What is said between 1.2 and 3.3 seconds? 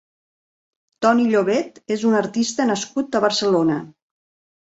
Llobet és un artista nascut a